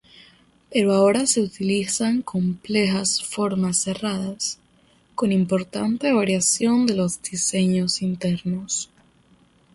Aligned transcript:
Pero 0.71 0.93
ahora 0.95 1.27
se 1.27 1.41
utilizan 1.41 2.23
complejas 2.23 3.21
formas 3.23 3.83
cerradas, 3.83 4.57
con 5.13 5.31
importante 5.31 6.11
variación 6.11 6.87
de 6.87 6.95
los 6.95 7.21
diseños 7.21 8.01
internos. 8.01 8.89